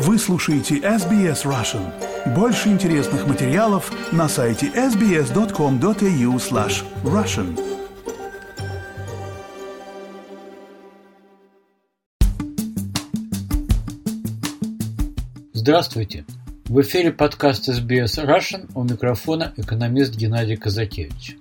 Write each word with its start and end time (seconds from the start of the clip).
Вы 0.00 0.16
слушаете 0.16 0.76
SBS 0.76 1.42
Russian. 1.44 1.92
Больше 2.32 2.68
интересных 2.68 3.26
материалов 3.26 3.90
на 4.12 4.28
сайте 4.28 4.68
sbs.com.au 4.68 6.36
slash 6.36 6.84
russian. 7.02 7.58
Здравствуйте! 15.52 16.24
В 16.66 16.80
эфире 16.82 17.10
подкаст 17.10 17.68
SBS 17.68 18.24
Russian 18.24 18.70
у 18.76 18.84
микрофона 18.84 19.52
экономист 19.56 20.14
Геннадий 20.14 20.56
Казакевич. 20.56 21.36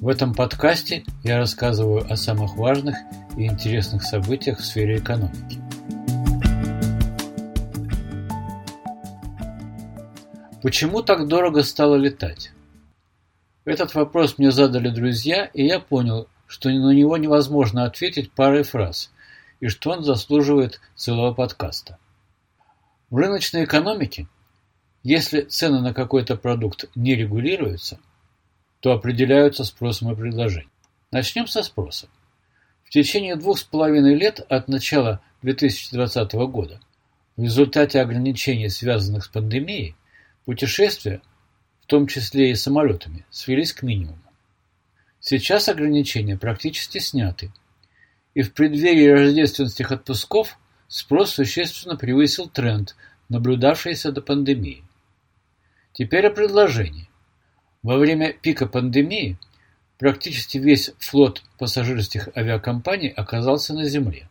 В 0.00 0.08
этом 0.08 0.32
подкасте 0.32 1.04
я 1.24 1.36
рассказываю 1.36 2.10
о 2.10 2.16
самых 2.16 2.56
важных 2.56 2.96
и 3.36 3.44
интересных 3.44 4.02
событиях 4.02 4.60
в 4.60 4.64
сфере 4.64 4.96
экономики. 4.96 5.61
Почему 10.62 11.02
так 11.02 11.26
дорого 11.26 11.64
стало 11.64 11.96
летать? 11.96 12.52
Этот 13.64 13.96
вопрос 13.96 14.38
мне 14.38 14.52
задали 14.52 14.90
друзья, 14.90 15.46
и 15.46 15.66
я 15.66 15.80
понял, 15.80 16.28
что 16.46 16.68
на 16.68 16.92
него 16.92 17.16
невозможно 17.16 17.84
ответить 17.84 18.30
парой 18.30 18.62
фраз, 18.62 19.10
и 19.58 19.66
что 19.66 19.90
он 19.90 20.04
заслуживает 20.04 20.80
целого 20.94 21.34
подкаста. 21.34 21.98
В 23.10 23.16
рыночной 23.16 23.64
экономике, 23.64 24.28
если 25.02 25.40
цены 25.40 25.80
на 25.80 25.92
какой-то 25.92 26.36
продукт 26.36 26.84
не 26.94 27.16
регулируются, 27.16 27.98
то 28.78 28.92
определяются 28.92 29.64
спросом 29.64 30.12
и 30.12 30.16
предложением. 30.16 30.70
Начнем 31.10 31.48
со 31.48 31.64
спроса. 31.64 32.06
В 32.84 32.90
течение 32.90 33.34
двух 33.34 33.58
с 33.58 33.64
половиной 33.64 34.14
лет 34.14 34.38
от 34.48 34.68
начала 34.68 35.20
2020 35.42 36.32
года 36.34 36.80
в 37.36 37.42
результате 37.42 38.00
ограничений, 38.00 38.68
связанных 38.68 39.24
с 39.24 39.28
пандемией, 39.28 39.96
Путешествия, 40.44 41.22
в 41.82 41.86
том 41.86 42.06
числе 42.06 42.50
и 42.50 42.54
самолетами, 42.54 43.24
свелись 43.30 43.72
к 43.72 43.82
минимуму. 43.82 44.18
Сейчас 45.20 45.68
ограничения 45.68 46.36
практически 46.36 46.98
сняты, 46.98 47.52
и 48.34 48.42
в 48.42 48.52
преддверии 48.52 49.06
рождественских 49.06 49.92
отпусков 49.92 50.58
спрос 50.88 51.34
существенно 51.34 51.96
превысил 51.96 52.48
тренд, 52.48 52.96
наблюдавшийся 53.28 54.10
до 54.10 54.20
пандемии. 54.20 54.82
Теперь 55.92 56.26
о 56.26 56.30
предложении. 56.30 57.08
Во 57.84 57.98
время 57.98 58.32
пика 58.32 58.66
пандемии 58.66 59.38
практически 59.98 60.58
весь 60.58 60.90
флот 60.98 61.42
пассажирских 61.58 62.30
авиакомпаний 62.34 63.10
оказался 63.10 63.74
на 63.74 63.84
земле. 63.84 64.28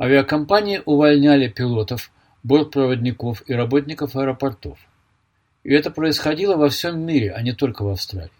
Авиакомпании 0.00 0.82
увольняли 0.84 1.48
пилотов, 1.48 2.12
бортпроводников 2.44 3.42
и 3.48 3.54
работников 3.54 4.14
аэропортов. 4.14 4.78
И 5.62 5.72
это 5.72 5.90
происходило 5.90 6.56
во 6.56 6.68
всем 6.68 7.00
мире, 7.00 7.32
а 7.32 7.42
не 7.42 7.52
только 7.52 7.82
в 7.82 7.88
Австралии. 7.88 8.30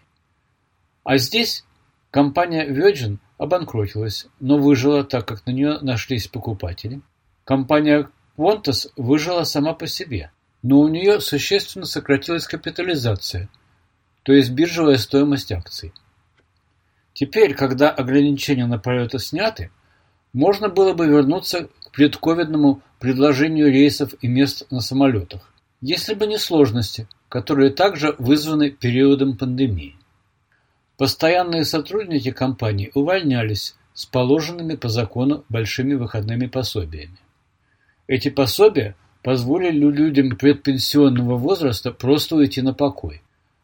А 1.03 1.17
здесь 1.17 1.63
компания 2.09 2.67
Virgin 2.67 3.17
обанкротилась, 3.37 4.27
но 4.39 4.57
выжила, 4.57 5.03
так 5.03 5.27
как 5.27 5.45
на 5.45 5.51
нее 5.51 5.79
нашлись 5.81 6.27
покупатели. 6.27 7.01
Компания 7.43 8.09
Qantas 8.37 8.89
выжила 8.95 9.43
сама 9.43 9.73
по 9.73 9.87
себе, 9.87 10.31
но 10.63 10.79
у 10.79 10.87
нее 10.87 11.19
существенно 11.21 11.85
сократилась 11.85 12.47
капитализация, 12.47 13.49
то 14.23 14.33
есть 14.33 14.51
биржевая 14.51 14.97
стоимость 14.97 15.51
акций. 15.51 15.93
Теперь, 17.13 17.53
когда 17.53 17.89
ограничения 17.91 18.65
на 18.65 18.79
полеты 18.79 19.19
сняты, 19.19 19.69
можно 20.33 20.69
было 20.69 20.93
бы 20.93 21.07
вернуться 21.07 21.67
к 21.85 21.91
предковидному 21.91 22.81
предложению 22.99 23.71
рейсов 23.71 24.13
и 24.21 24.27
мест 24.27 24.65
на 24.71 24.79
самолетах 24.79 25.50
если 25.81 26.13
бы 26.13 26.27
не 26.27 26.37
сложности, 26.37 27.07
которые 27.27 27.71
также 27.71 28.15
вызваны 28.19 28.69
периодом 28.69 29.35
пандемии. 29.35 29.95
Постоянные 30.97 31.65
сотрудники 31.65 32.31
компании 32.31 32.91
увольнялись 32.93 33.75
с 33.93 34.05
положенными 34.05 34.75
по 34.75 34.89
закону 34.89 35.43
большими 35.49 35.95
выходными 35.95 36.45
пособиями. 36.45 37.17
Эти 38.07 38.29
пособия 38.29 38.95
позволили 39.23 39.79
людям 39.79 40.35
предпенсионного 40.35 41.37
возраста 41.37 41.91
просто 41.91 42.35
уйти 42.35 42.61
на 42.61 42.73
покой, 42.73 43.21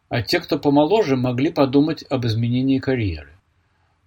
а 0.08 0.22
те, 0.22 0.40
кто 0.40 0.58
помоложе, 0.58 1.16
могли 1.16 1.52
подумать 1.52 2.04
об 2.10 2.26
изменении 2.26 2.78
карьеры. 2.78 3.30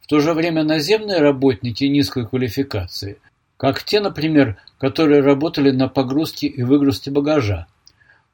В 0.01 0.07
то 0.07 0.19
же 0.19 0.33
время 0.33 0.63
наземные 0.63 1.19
работники 1.19 1.85
низкой 1.85 2.27
квалификации, 2.27 3.19
как 3.55 3.83
те, 3.83 4.01
например, 4.01 4.57
которые 4.79 5.21
работали 5.21 5.71
на 5.71 5.87
погрузке 5.87 6.47
и 6.47 6.63
выгрузке 6.63 7.11
багажа, 7.11 7.67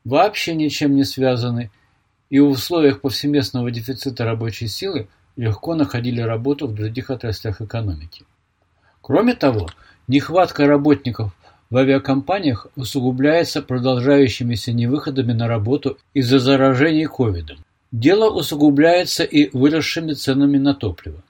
вообще 0.07 0.55
ничем 0.55 0.95
не 0.95 1.03
связаны 1.03 1.69
и 2.29 2.39
в 2.39 2.49
условиях 2.49 3.01
повсеместного 3.01 3.71
дефицита 3.71 4.23
рабочей 4.23 4.67
силы 4.67 5.07
легко 5.35 5.75
находили 5.75 6.21
работу 6.21 6.67
в 6.67 6.73
других 6.73 7.09
отраслях 7.09 7.61
экономики. 7.61 8.23
Кроме 9.01 9.33
того, 9.33 9.69
нехватка 10.07 10.65
работников 10.65 11.31
в 11.69 11.77
авиакомпаниях 11.77 12.67
усугубляется 12.75 13.61
продолжающимися 13.61 14.71
невыходами 14.71 15.33
на 15.33 15.47
работу 15.47 15.97
из-за 16.13 16.39
заражений 16.39 17.05
ковидом. 17.05 17.57
Дело 17.91 18.29
усугубляется 18.29 19.23
и 19.23 19.49
выросшими 19.55 20.13
ценами 20.13 20.57
на 20.57 20.73
топливо. 20.73 21.21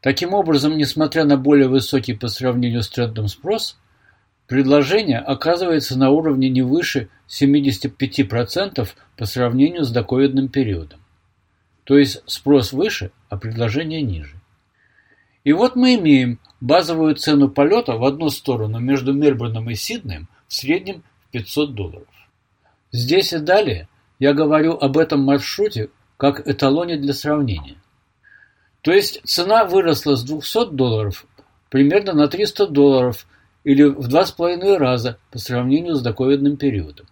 Таким 0.00 0.34
образом, 0.34 0.76
несмотря 0.76 1.24
на 1.24 1.36
более 1.36 1.68
высокий 1.68 2.14
по 2.14 2.28
сравнению 2.28 2.82
с 2.82 2.88
трендом 2.88 3.28
спрос, 3.28 3.76
Предложение 4.46 5.18
оказывается 5.18 5.98
на 5.98 6.10
уровне 6.10 6.48
не 6.48 6.62
выше 6.62 7.08
75% 7.28 8.88
по 9.16 9.24
сравнению 9.24 9.84
с 9.84 9.90
доковидным 9.90 10.48
периодом. 10.48 11.00
То 11.84 11.98
есть 11.98 12.22
спрос 12.26 12.72
выше, 12.72 13.10
а 13.28 13.36
предложение 13.36 14.02
ниже. 14.02 14.36
И 15.42 15.52
вот 15.52 15.76
мы 15.76 15.94
имеем 15.94 16.40
базовую 16.60 17.14
цену 17.16 17.48
полета 17.48 17.92
в 17.96 18.04
одну 18.04 18.30
сторону 18.30 18.78
между 18.78 19.12
Мельбурном 19.12 19.70
и 19.70 19.74
Сиднеем 19.74 20.28
в 20.48 20.54
среднем 20.54 21.02
в 21.28 21.30
500 21.32 21.74
долларов. 21.74 22.08
Здесь 22.92 23.32
и 23.32 23.38
далее 23.38 23.88
я 24.18 24.32
говорю 24.32 24.72
об 24.72 24.96
этом 24.96 25.22
маршруте 25.22 25.90
как 26.16 26.46
эталоне 26.48 26.96
для 26.96 27.12
сравнения. 27.12 27.76
То 28.82 28.92
есть 28.92 29.20
цена 29.24 29.64
выросла 29.64 30.16
с 30.16 30.22
200 30.22 30.70
долларов 30.70 31.26
примерно 31.68 32.12
на 32.12 32.28
300 32.28 32.68
долларов 32.68 33.26
или 33.66 33.82
в 33.82 34.06
два 34.06 34.24
с 34.24 34.30
половиной 34.30 34.78
раза 34.78 35.18
по 35.32 35.40
сравнению 35.40 35.96
с 35.96 36.00
доковидным 36.00 36.56
периодом. 36.56 37.08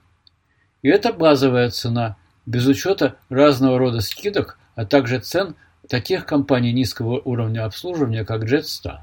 И 0.83 0.89
это 0.89 1.13
базовая 1.13 1.69
цена, 1.71 2.17
без 2.47 2.65
учета 2.69 3.17
разного 3.29 3.77
рода 3.77 4.01
скидок, 4.01 4.57
а 4.77 4.87
также 4.87 5.19
цен 5.19 5.57
таких 5.89 6.27
компаний 6.27 6.73
низкого 6.73 7.21
уровня 7.25 7.65
обслуживания, 7.65 8.25
как 8.25 8.45
Jetstar. 8.45 8.99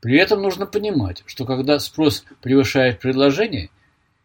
При 0.00 0.18
этом 0.18 0.42
нужно 0.42 0.66
понимать, 0.66 1.22
что 1.26 1.44
когда 1.44 1.78
спрос 1.78 2.24
превышает 2.42 2.98
предложение, 2.98 3.70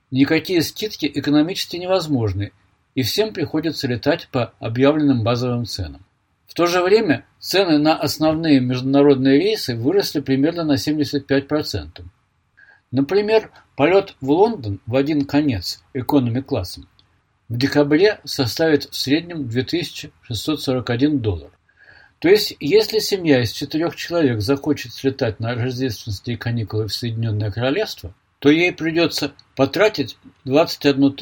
никакие 0.09 0.63
скидки 0.63 1.05
экономически 1.13 1.77
невозможны, 1.77 2.53
и 2.95 3.03
всем 3.03 3.35
приходится 3.35 3.87
летать 3.87 4.29
по 4.31 4.51
объявленным 4.59 5.23
базовым 5.23 5.65
ценам. 5.65 6.03
В 6.47 6.55
то 6.55 6.65
же 6.65 6.81
время 6.81 7.23
цены 7.37 7.77
на 7.77 7.95
основные 7.95 8.59
международные 8.59 9.39
рейсы 9.39 9.75
выросли 9.75 10.21
примерно 10.21 10.63
на 10.63 10.73
75%. 10.73 12.03
Например, 12.93 13.49
полет 13.75 14.15
в 14.21 14.29
Лондон 14.29 14.79
в 14.85 14.95
один 14.95 15.25
конец 15.25 15.83
экономи-классом 15.95 16.87
в 17.49 17.57
декабре 17.57 18.21
составит 18.23 18.83
в 18.83 18.95
среднем 18.95 19.49
2641 19.49 21.19
доллар. 21.19 21.49
То 22.19 22.29
есть, 22.29 22.55
если 22.59 22.99
семья 22.99 23.41
из 23.41 23.51
четырех 23.51 23.95
человек 23.95 24.41
захочет 24.41 24.93
слетать 24.93 25.39
на 25.39 25.55
рождественские 25.55 26.37
каникулы 26.37 26.87
в 26.87 26.93
Соединенное 26.93 27.49
Королевство, 27.49 28.13
то 28.37 28.49
ей 28.51 28.71
придется 28.71 29.33
потратить 29.55 30.15
21 30.45 31.15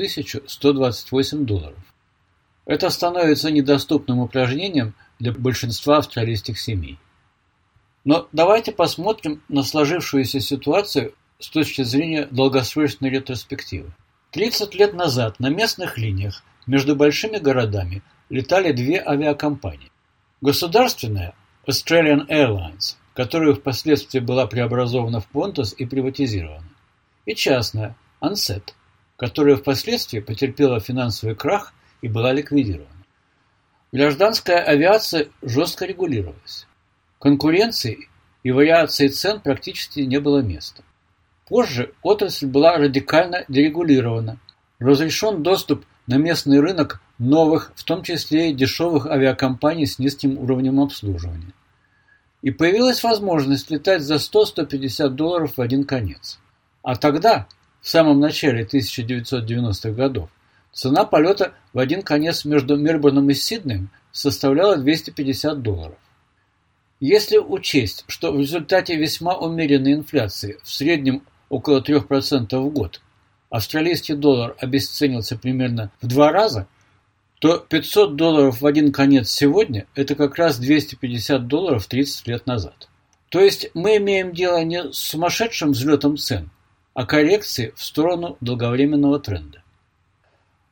128 0.45 1.45
долларов. 1.45 1.79
Это 2.65 2.89
становится 2.89 3.49
недоступным 3.49 4.19
упражнением 4.19 4.93
для 5.19 5.31
большинства 5.31 5.99
австралийских 5.99 6.59
семей. 6.59 6.99
Но 8.03 8.27
давайте 8.33 8.73
посмотрим 8.73 9.41
на 9.47 9.63
сложившуюся 9.63 10.41
ситуацию 10.41 11.13
с 11.41 11.49
точки 11.49 11.83
зрения 11.83 12.27
долгосрочной 12.29 13.09
ретроспективы. 13.09 13.91
30 14.31 14.75
лет 14.75 14.93
назад 14.93 15.39
на 15.39 15.49
местных 15.49 15.97
линиях 15.97 16.43
между 16.67 16.95
большими 16.95 17.37
городами 17.37 18.01
летали 18.29 18.71
две 18.71 19.03
авиакомпании. 19.05 19.91
Государственная 20.39 21.33
Australian 21.67 22.27
Airlines, 22.27 22.95
которая 23.13 23.53
впоследствии 23.53 24.19
была 24.19 24.47
преобразована 24.47 25.19
в 25.19 25.27
Qantas 25.33 25.75
и 25.75 25.85
приватизирована, 25.85 26.69
и 27.25 27.35
частная 27.35 27.95
Ansett, 28.21 28.73
которая 29.17 29.57
впоследствии 29.57 30.19
потерпела 30.19 30.79
финансовый 30.79 31.35
крах 31.35 31.73
и 32.01 32.07
была 32.07 32.31
ликвидирована. 32.31 33.05
Гражданская 33.91 34.63
авиация 34.63 35.27
жестко 35.41 35.85
регулировалась. 35.85 36.67
Конкуренции 37.19 38.09
и 38.43 38.51
вариации 38.51 39.09
цен 39.09 39.41
практически 39.41 39.99
не 39.99 40.19
было 40.19 40.39
места. 40.39 40.83
Позже 41.51 41.91
отрасль 42.01 42.45
была 42.45 42.77
радикально 42.77 43.43
дерегулирована. 43.49 44.39
Разрешен 44.79 45.43
доступ 45.43 45.83
на 46.07 46.15
местный 46.15 46.61
рынок 46.61 47.01
новых, 47.19 47.73
в 47.75 47.83
том 47.83 48.03
числе 48.03 48.51
и 48.51 48.53
дешевых 48.53 49.05
авиакомпаний 49.05 49.85
с 49.85 49.99
низким 49.99 50.37
уровнем 50.37 50.79
обслуживания. 50.79 51.51
И 52.41 52.51
появилась 52.51 53.03
возможность 53.03 53.69
летать 53.69 54.01
за 54.01 54.15
100-150 54.15 55.09
долларов 55.09 55.57
в 55.57 55.61
один 55.61 55.83
конец. 55.83 56.39
А 56.83 56.95
тогда, 56.95 57.47
в 57.81 57.89
самом 57.89 58.21
начале 58.21 58.63
1990-х 58.63 59.91
годов, 59.91 60.29
цена 60.71 61.03
полета 61.03 61.53
в 61.73 61.79
один 61.79 62.01
конец 62.01 62.45
между 62.45 62.77
Мельбурном 62.77 63.29
и 63.29 63.33
Сиднеем 63.33 63.89
составляла 64.13 64.77
250 64.77 65.61
долларов. 65.61 65.97
Если 67.01 67.37
учесть, 67.39 68.05
что 68.07 68.31
в 68.31 68.39
результате 68.39 68.95
весьма 68.95 69.35
умеренной 69.35 69.93
инфляции, 69.93 70.57
в 70.63 70.71
среднем 70.71 71.23
около 71.51 71.81
3% 71.81 72.57
в 72.57 72.69
год, 72.69 73.01
австралийский 73.49 74.13
доллар 74.15 74.55
обесценился 74.57 75.37
примерно 75.37 75.91
в 76.01 76.07
два 76.07 76.31
раза, 76.31 76.65
то 77.39 77.57
500 77.57 78.15
долларов 78.15 78.61
в 78.61 78.65
один 78.65 78.93
конец 78.93 79.29
сегодня– 79.29 79.85
это 79.95 80.15
как 80.15 80.37
раз 80.37 80.57
250 80.59 81.47
долларов 81.47 81.85
30 81.87 82.27
лет 82.27 82.47
назад. 82.47 82.87
То 83.29 83.41
есть 83.41 83.69
мы 83.73 83.97
имеем 83.97 84.31
дело 84.31 84.63
не 84.63 84.93
с 84.93 84.97
сумасшедшим 84.97 85.71
взлетом 85.71 86.15
цен, 86.17 86.49
а 86.93 87.05
коррекцией 87.05 87.73
в 87.75 87.83
сторону 87.83 88.37
долговременного 88.39 89.19
тренда. 89.19 89.61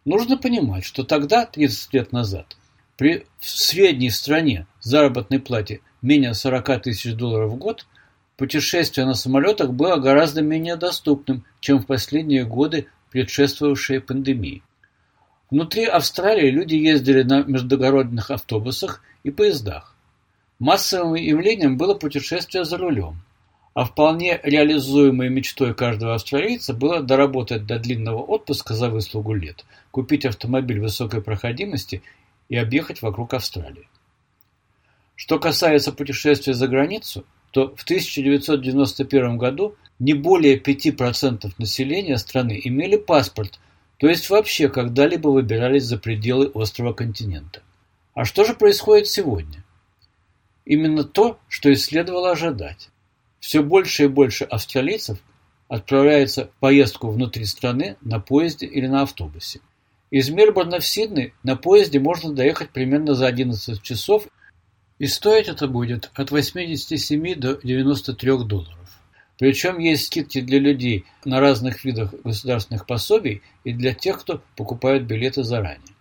Нужно 0.06 0.38
понимать, 0.38 0.86
что 0.86 1.04
тогда, 1.04 1.46
30 1.46 1.94
лет 1.94 2.12
назад, 2.14 2.56
при 2.96 3.26
средней 3.42 4.12
стране 4.12 4.66
заработной 4.80 5.40
плате 5.40 5.82
менее 6.02 6.34
40 6.34 6.84
тысяч 6.84 7.14
долларов 7.16 7.52
в 7.52 7.58
год– 7.58 7.86
Путешествие 8.40 9.06
на 9.06 9.16
самолетах 9.16 9.74
было 9.74 9.98
гораздо 9.98 10.42
менее 10.42 10.78
доступным, 10.78 11.44
чем 11.60 11.80
в 11.80 11.86
последние 11.86 12.46
годы, 12.46 12.88
предшествовавшие 13.12 14.00
пандемии. 14.00 14.64
Внутри 15.52 15.84
Австралии 15.84 16.50
люди 16.50 16.76
ездили 16.76 17.24
на 17.24 17.44
междугородных 17.44 18.32
автобусах 18.32 19.04
и 19.24 19.30
поездах. 19.30 19.94
Массовым 20.58 21.16
явлением 21.16 21.78
было 21.78 21.96
путешествие 21.96 22.64
за 22.64 22.78
рулем, 22.78 23.18
а 23.74 23.84
вполне 23.84 24.40
реализуемой 24.42 25.28
мечтой 25.28 25.76
каждого 25.76 26.16
австралийца 26.16 26.74
было 26.74 27.04
доработать 27.04 27.66
до 27.66 27.78
длинного 27.78 28.22
отпуска 28.22 28.74
за 28.74 28.88
выслугу 28.88 29.34
лет, 29.34 29.66
купить 29.92 30.26
автомобиль 30.26 30.80
высокой 30.80 31.22
проходимости 31.22 32.04
и 32.48 32.56
объехать 32.56 33.02
вокруг 33.02 33.34
Австралии. 33.34 33.90
Что 35.18 35.40
касается 35.40 35.92
путешествия 35.92 36.54
за 36.54 36.70
границу– 36.70 37.26
то 37.52 37.76
в 37.76 37.84
1991 37.84 39.38
году 39.38 39.76
не 40.00 40.14
более 40.14 40.58
5% 40.58 41.52
населения 41.58 42.18
страны 42.18 42.60
имели 42.64 42.96
паспорт, 42.96 43.60
то 43.98 44.08
есть 44.08 44.30
вообще 44.30 44.70
когда-либо 44.70 45.28
выбирались 45.30 45.84
за 45.84 45.98
пределы 45.98 46.48
острова 46.48 46.94
континента. 46.94 47.62
А 48.14 48.26
что 48.26 48.46
же 48.46 48.54
происходит 48.54 49.08
сегодня? 49.08 49.64
Именно 50.66 51.04
то, 51.04 51.40
что 51.48 51.70
и 51.70 51.76
следовало 51.76 52.32
ожидать. 52.32 52.90
Все 53.40 53.64
больше 53.64 54.06
и 54.06 54.08
больше 54.08 54.44
австралийцев 54.46 55.20
отправляются 55.68 56.46
в 56.46 56.60
поездку 56.60 57.10
внутри 57.10 57.46
страны 57.46 57.98
на 58.02 58.20
поезде 58.20 58.66
или 58.66 58.88
на 58.88 59.04
автобусе. 59.04 59.62
Из 60.12 60.30
Мельбурна 60.30 60.80
в 60.80 60.86
Сидней 60.86 61.34
на 61.44 61.56
поезде 61.56 62.00
можно 62.00 62.34
доехать 62.34 62.72
примерно 62.72 63.14
за 63.14 63.28
11 63.28 63.82
часов 63.82 64.28
и 65.00 65.08
стоить 65.08 65.48
это 65.48 65.68
будет 65.68 66.12
от 66.14 66.30
87 66.30 67.36
до 67.36 67.60
93 67.64 68.44
долларов. 68.44 68.76
Причем 69.40 69.80
есть 69.80 70.08
скидки 70.08 70.42
для 70.42 70.60
людей 70.60 71.06
на 71.24 71.40
разных 71.40 71.86
видах 71.86 72.14
государственных 72.24 72.86
пособий 72.86 73.42
и 73.64 73.72
для 73.72 73.94
тех, 73.94 74.20
кто 74.20 74.42
покупает 74.58 75.08
билеты 75.08 75.44
заранее. 75.44 75.96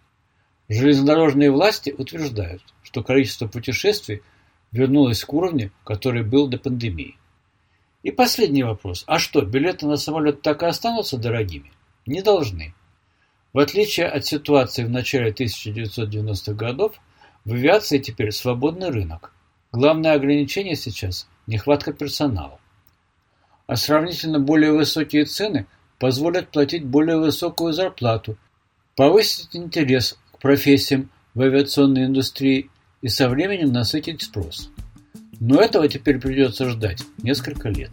Железнодорожные 0.69 1.53
власти 1.53 1.95
утверждают, 1.97 2.62
что 2.83 3.05
количество 3.05 3.47
путешествий 3.47 4.23
вернулось 4.73 5.25
к 5.25 5.33
уровню, 5.33 5.71
который 5.85 6.25
был 6.25 6.49
до 6.49 6.59
пандемии. 6.59 7.17
И 8.03 8.11
последний 8.11 8.65
вопрос. 8.65 9.05
А 9.06 9.21
что, 9.21 9.43
билеты 9.43 9.87
на 9.87 9.97
самолет 9.97 10.43
так 10.43 10.62
и 10.62 10.67
останутся 10.67 11.17
дорогими? 11.17 11.73
Не 12.06 12.23
должны. 12.23 12.75
В 13.53 13.61
отличие 13.61 14.06
от 14.06 14.27
ситуации 14.27 14.85
в 14.85 14.91
начале 14.91 15.31
1990-х 15.31 16.53
годов, 16.53 17.00
в 17.49 17.53
авиации 17.53 17.97
теперь 17.99 18.31
свободный 18.31 18.91
рынок. 18.91 19.33
Главное 19.73 20.12
ограничение 20.12 20.77
сейчас– 20.77 21.27
нехватка 21.47 21.95
персонала. 21.95 22.61
А 23.67 23.77
сравнительно 23.77 24.39
более 24.39 24.73
высокие 24.73 25.25
цены 25.25 25.67
позволят 25.99 26.49
платить 26.50 26.85
более 26.85 27.17
высокую 27.17 27.73
зарплату, 27.73 28.37
повысить 28.97 29.56
интерес 29.56 30.19
к 30.33 30.41
профессиям 30.41 31.09
в 31.33 31.41
авиационной 31.41 32.05
индустрии 32.05 32.69
и 33.00 33.09
со 33.09 33.31
временем 33.31 33.73
насытить 33.73 34.21
спрос. 34.21 34.71
Но 35.41 35.59
этого 35.59 35.89
теперь 35.89 36.21
придется 36.21 36.69
ждать 36.69 37.03
несколько 37.23 37.71
лет. 37.71 37.93